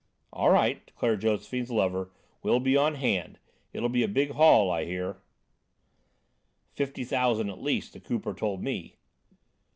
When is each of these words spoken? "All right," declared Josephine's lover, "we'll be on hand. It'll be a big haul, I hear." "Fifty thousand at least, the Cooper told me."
"All 0.33 0.49
right," 0.49 0.83
declared 0.83 1.21
Josephine's 1.21 1.69
lover, 1.69 2.11
"we'll 2.41 2.59
be 2.59 2.75
on 2.75 2.95
hand. 2.95 3.37
It'll 3.71 3.87
be 3.87 4.01
a 4.01 4.07
big 4.07 4.31
haul, 4.31 4.71
I 4.71 4.83
hear." 4.85 5.21
"Fifty 6.73 7.03
thousand 7.03 7.51
at 7.51 7.61
least, 7.61 7.93
the 7.93 7.99
Cooper 7.99 8.33
told 8.33 8.63
me." 8.63 8.95